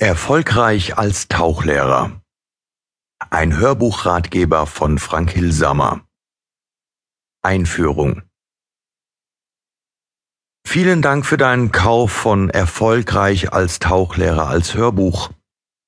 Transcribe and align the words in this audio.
Erfolgreich 0.00 0.96
als 0.96 1.26
Tauchlehrer. 1.26 2.22
Ein 3.30 3.56
Hörbuchratgeber 3.56 4.68
von 4.68 5.00
Frank 5.00 5.32
Hilsamer. 5.32 6.06
Einführung. 7.42 8.22
Vielen 10.64 11.02
Dank 11.02 11.26
für 11.26 11.36
deinen 11.36 11.72
Kauf 11.72 12.12
von 12.12 12.48
Erfolgreich 12.48 13.52
als 13.52 13.80
Tauchlehrer 13.80 14.46
als 14.46 14.74
Hörbuch. 14.74 15.32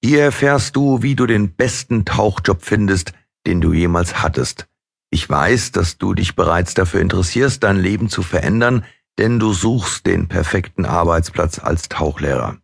Hier 0.00 0.22
erfährst 0.22 0.76
du, 0.76 1.02
wie 1.02 1.16
du 1.16 1.26
den 1.26 1.56
besten 1.56 2.04
Tauchjob 2.04 2.62
findest, 2.62 3.12
den 3.44 3.60
du 3.60 3.72
jemals 3.72 4.22
hattest. 4.22 4.68
Ich 5.10 5.28
weiß, 5.28 5.72
dass 5.72 5.98
du 5.98 6.14
dich 6.14 6.36
bereits 6.36 6.74
dafür 6.74 7.00
interessierst, 7.00 7.64
dein 7.64 7.78
Leben 7.78 8.08
zu 8.08 8.22
verändern, 8.22 8.84
denn 9.18 9.40
du 9.40 9.52
suchst 9.52 10.06
den 10.06 10.28
perfekten 10.28 10.86
Arbeitsplatz 10.86 11.58
als 11.58 11.88
Tauchlehrer. 11.88 12.58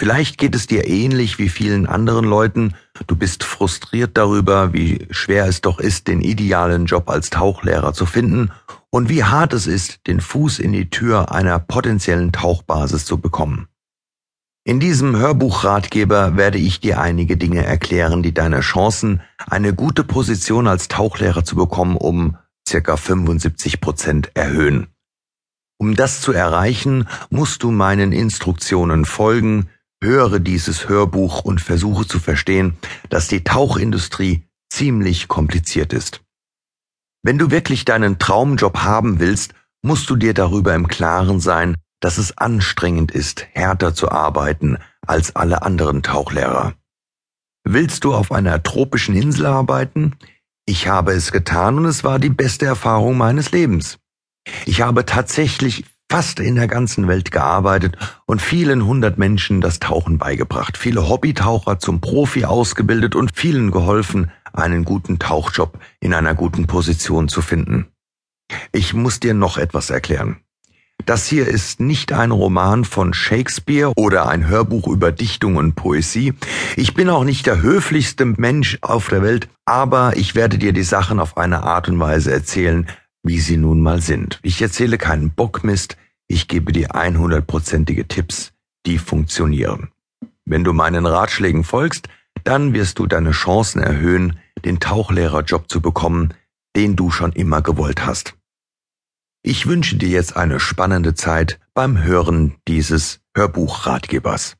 Vielleicht 0.00 0.38
geht 0.38 0.56
es 0.56 0.66
dir 0.66 0.88
ähnlich 0.88 1.38
wie 1.38 1.48
vielen 1.48 1.86
anderen 1.86 2.24
Leuten. 2.24 2.74
Du 3.06 3.14
bist 3.14 3.44
frustriert 3.44 4.16
darüber, 4.16 4.72
wie 4.72 5.06
schwer 5.10 5.46
es 5.46 5.60
doch 5.60 5.78
ist, 5.78 6.08
den 6.08 6.20
idealen 6.20 6.86
Job 6.86 7.08
als 7.08 7.30
Tauchlehrer 7.30 7.92
zu 7.92 8.04
finden 8.04 8.50
und 8.90 9.08
wie 9.08 9.22
hart 9.22 9.52
es 9.52 9.66
ist, 9.66 10.06
den 10.08 10.20
Fuß 10.20 10.58
in 10.58 10.72
die 10.72 10.90
Tür 10.90 11.32
einer 11.32 11.60
potenziellen 11.60 12.32
Tauchbasis 12.32 13.04
zu 13.04 13.18
bekommen. 13.18 13.68
In 14.66 14.80
diesem 14.80 15.14
Hörbuchratgeber 15.14 16.36
werde 16.36 16.58
ich 16.58 16.80
dir 16.80 17.00
einige 17.00 17.36
Dinge 17.36 17.64
erklären, 17.64 18.22
die 18.22 18.32
deine 18.32 18.60
Chancen, 18.60 19.20
eine 19.46 19.74
gute 19.74 20.04
Position 20.04 20.66
als 20.66 20.88
Tauchlehrer 20.88 21.44
zu 21.44 21.54
bekommen, 21.54 21.96
um 21.96 22.36
circa 22.66 22.96
75 22.96 23.80
Prozent 23.80 24.30
erhöhen. 24.34 24.88
Um 25.76 25.94
das 25.94 26.20
zu 26.20 26.32
erreichen, 26.32 27.06
musst 27.30 27.62
du 27.62 27.70
meinen 27.70 28.12
Instruktionen 28.12 29.04
folgen, 29.04 29.68
höre 30.04 30.38
dieses 30.38 30.88
Hörbuch 30.88 31.44
und 31.44 31.60
versuche 31.60 32.06
zu 32.06 32.20
verstehen, 32.20 32.76
dass 33.10 33.28
die 33.28 33.42
Tauchindustrie 33.42 34.44
ziemlich 34.70 35.28
kompliziert 35.28 35.92
ist. 35.92 36.22
Wenn 37.22 37.38
du 37.38 37.50
wirklich 37.50 37.84
deinen 37.84 38.18
Traumjob 38.18 38.78
haben 38.78 39.18
willst, 39.18 39.54
musst 39.82 40.08
du 40.10 40.16
dir 40.16 40.34
darüber 40.34 40.74
im 40.74 40.88
Klaren 40.88 41.40
sein, 41.40 41.76
dass 42.00 42.18
es 42.18 42.36
anstrengend 42.36 43.12
ist, 43.12 43.46
härter 43.52 43.94
zu 43.94 44.10
arbeiten 44.10 44.78
als 45.06 45.34
alle 45.36 45.62
anderen 45.62 46.02
Tauchlehrer. 46.02 46.74
Willst 47.64 48.04
du 48.04 48.14
auf 48.14 48.30
einer 48.30 48.62
tropischen 48.62 49.16
Insel 49.16 49.46
arbeiten? 49.46 50.16
Ich 50.66 50.86
habe 50.88 51.12
es 51.12 51.32
getan 51.32 51.78
und 51.78 51.86
es 51.86 52.04
war 52.04 52.18
die 52.18 52.30
beste 52.30 52.66
Erfahrung 52.66 53.16
meines 53.16 53.52
Lebens. 53.52 53.98
Ich 54.66 54.82
habe 54.82 55.06
tatsächlich 55.06 55.84
fast 56.14 56.38
in 56.38 56.54
der 56.54 56.68
ganzen 56.68 57.08
Welt 57.08 57.32
gearbeitet 57.32 57.96
und 58.24 58.40
vielen 58.40 58.86
hundert 58.86 59.18
Menschen 59.18 59.60
das 59.60 59.80
Tauchen 59.80 60.16
beigebracht, 60.16 60.78
viele 60.78 61.08
Hobbytaucher 61.08 61.80
zum 61.80 62.00
Profi 62.00 62.44
ausgebildet 62.44 63.16
und 63.16 63.32
vielen 63.34 63.72
geholfen, 63.72 64.30
einen 64.52 64.84
guten 64.84 65.18
Tauchjob 65.18 65.76
in 65.98 66.14
einer 66.14 66.36
guten 66.36 66.68
Position 66.68 67.26
zu 67.26 67.42
finden. 67.42 67.88
Ich 68.70 68.94
muss 68.94 69.18
dir 69.18 69.34
noch 69.34 69.58
etwas 69.58 69.90
erklären. 69.90 70.36
Das 71.04 71.26
hier 71.26 71.48
ist 71.48 71.80
nicht 71.80 72.12
ein 72.12 72.30
Roman 72.30 72.84
von 72.84 73.12
Shakespeare 73.12 73.92
oder 73.96 74.28
ein 74.28 74.46
Hörbuch 74.46 74.86
über 74.86 75.10
Dichtung 75.10 75.56
und 75.56 75.74
Poesie. 75.74 76.34
Ich 76.76 76.94
bin 76.94 77.10
auch 77.10 77.24
nicht 77.24 77.46
der 77.46 77.60
höflichste 77.60 78.24
Mensch 78.24 78.78
auf 78.82 79.08
der 79.08 79.22
Welt, 79.22 79.48
aber 79.64 80.16
ich 80.16 80.36
werde 80.36 80.58
dir 80.58 80.72
die 80.72 80.84
Sachen 80.84 81.18
auf 81.18 81.36
eine 81.36 81.64
Art 81.64 81.88
und 81.88 81.98
Weise 81.98 82.30
erzählen, 82.30 82.86
wie 83.24 83.40
sie 83.40 83.56
nun 83.56 83.80
mal 83.80 84.00
sind. 84.00 84.38
Ich 84.42 84.62
erzähle 84.62 84.96
keinen 84.96 85.30
Bockmist, 85.30 85.96
ich 86.28 86.48
gebe 86.48 86.72
dir 86.72 86.92
100%ige 86.92 88.08
Tipps, 88.08 88.52
die 88.86 88.98
funktionieren. 88.98 89.90
Wenn 90.44 90.64
du 90.64 90.72
meinen 90.72 91.06
Ratschlägen 91.06 91.64
folgst, 91.64 92.08
dann 92.44 92.74
wirst 92.74 92.98
du 92.98 93.06
deine 93.06 93.30
Chancen 93.30 93.82
erhöhen, 93.82 94.38
den 94.64 94.80
Tauchlehrerjob 94.80 95.70
zu 95.70 95.80
bekommen, 95.80 96.34
den 96.76 96.96
du 96.96 97.10
schon 97.10 97.32
immer 97.32 97.62
gewollt 97.62 98.04
hast. 98.04 98.36
Ich 99.42 99.66
wünsche 99.66 99.96
dir 99.96 100.08
jetzt 100.08 100.36
eine 100.36 100.58
spannende 100.58 101.14
Zeit 101.14 101.60
beim 101.74 102.02
Hören 102.02 102.56
dieses 102.66 103.20
Hörbuchratgebers. 103.36 104.56